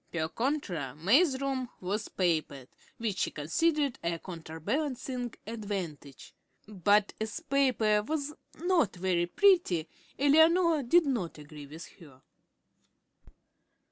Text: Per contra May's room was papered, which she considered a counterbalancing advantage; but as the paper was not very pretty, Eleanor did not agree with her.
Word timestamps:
Per 0.11 0.29
contra 0.29 0.95
May's 0.95 1.39
room 1.39 1.69
was 1.79 2.07
papered, 2.07 2.67
which 2.97 3.19
she 3.19 3.29
considered 3.29 3.99
a 4.03 4.17
counterbalancing 4.17 5.31
advantage; 5.45 6.33
but 6.67 7.13
as 7.21 7.35
the 7.35 7.43
paper 7.43 8.01
was 8.01 8.33
not 8.57 8.95
very 8.95 9.27
pretty, 9.27 9.87
Eleanor 10.17 10.81
did 10.81 11.05
not 11.05 11.37
agree 11.37 11.67
with 11.67 11.85
her. 11.99 12.19